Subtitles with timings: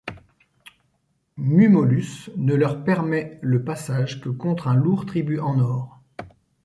[1.37, 6.01] Mummolus ne leur permet le passage que contre un lourd tribut en or.